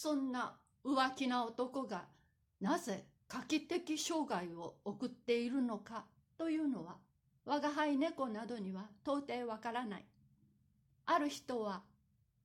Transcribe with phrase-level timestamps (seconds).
[0.00, 2.04] そんな浮気な男が
[2.60, 6.04] なぜ画期的生涯を送っているのか
[6.36, 6.98] というのは
[7.44, 10.04] 我が輩猫などには到底わからない。
[11.06, 11.82] ある人は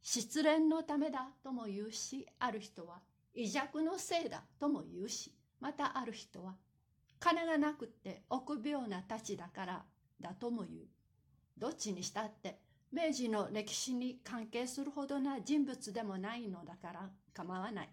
[0.02, 3.02] 失恋のためだとも言うし、ある人は
[3.36, 6.56] 癒弱のせいだとも言うし、またある人は
[7.20, 9.84] 金がなくって臆病なたちだから
[10.20, 10.82] だとも言う。
[11.56, 12.63] どっちにしたって
[12.94, 17.90] 明治の歴史に関係するほどな人物でもないのだから構わない。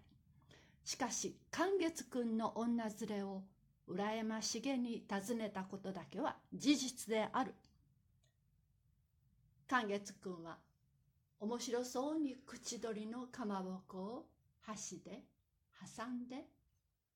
[0.83, 3.41] しかし、寛月くんの女連れを
[3.89, 7.55] 羨ましげに尋ねたことだけは事実である。
[9.67, 10.57] 寛月くんは
[11.39, 14.25] 面白そうに口取りのかまぼこを
[14.61, 15.23] 箸で
[15.97, 16.45] 挟んで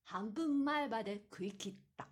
[0.05, 2.07] 半分前歯で食い切った。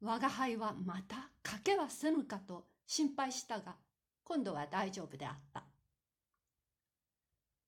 [0.00, 3.76] 我が輩はまた賭けはせぬかと心配したが、
[4.24, 5.64] 今度は大丈夫であった。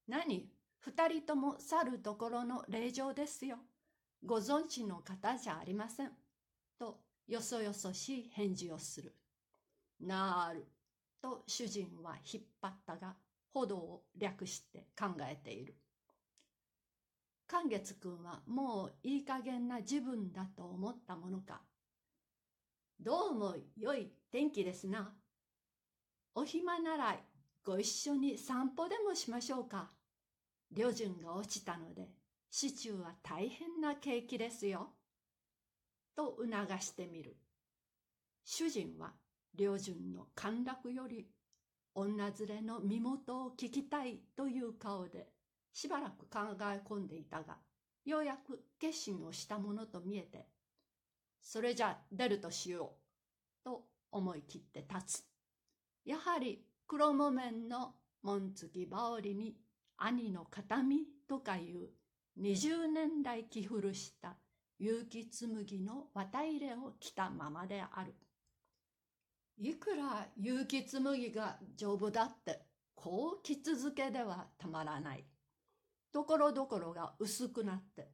[0.06, 0.48] 何？
[0.80, 3.58] 二人とも去るところの令状ですよ。
[4.24, 6.12] ご存知の方じゃありません。
[6.78, 9.14] と、よそよそしい返事をする。
[10.00, 10.66] なる。
[11.20, 13.16] と主人は引っ張ったが、
[13.52, 15.76] 歩道を略して考えている。
[17.46, 21.60] 寛月君はもういい加減な自分だと思ったものか。
[23.00, 25.14] どうも良い天気ですな。
[26.34, 27.16] お暇なら
[27.64, 29.90] ご一緒に散歩でもしましょうか。
[30.72, 32.08] 旅順が落ちたので、
[32.50, 34.88] 市中は大変な景気ですよ。
[36.16, 37.36] と促してみる。
[38.44, 39.12] 主人は
[39.56, 41.28] 旅順の陥落より
[41.94, 45.28] 女連れの身元を聞きたいという顔で
[45.72, 47.58] しばらく考え込んでいたが、
[48.04, 50.57] ようやく決心をしたものと見えて、
[51.40, 52.94] それじゃ出るとしよ
[53.62, 55.24] う、と思い切って立つ。
[56.04, 59.56] やはり黒木綿の紋付き羽織に
[59.96, 61.90] 兄の形見とかいう
[62.40, 64.36] 20年来着古した
[64.78, 68.14] 結城紬の綿入れを着たままである。
[69.58, 72.62] いくら結城紬が丈夫だって
[72.94, 75.24] こう着続けではたまらない。
[76.12, 78.08] ところどころが薄くなって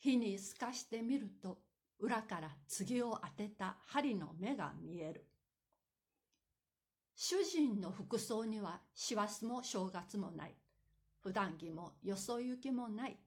[0.00, 1.58] 火に透かしてみると
[2.00, 5.26] 裏から次を当てた針の目が見える。
[7.14, 10.54] 主人の服装には師走も正月もない。
[11.22, 13.18] 普段着もよそ行きもない。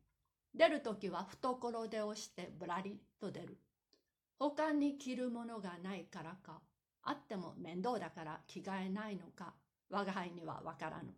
[0.56, 3.60] 出るときは懐で押してぶらりと出る。
[4.40, 6.60] 他に着るものがないからか、
[7.04, 9.54] あっても面倒だから着替えないのか、
[9.90, 11.14] 我が輩にはわからぬ。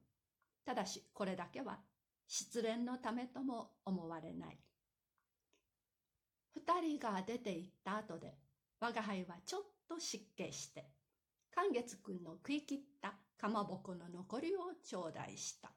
[0.66, 1.80] ただしこれだけは
[2.28, 4.58] 失恋のためとも思われない。
[6.56, 8.38] 二人が出て行った後で、
[8.80, 10.86] 我が輩はちょっと湿気して、
[11.54, 15.72] 寒月くんの食い切ったかまぼこの残りを頂戴した。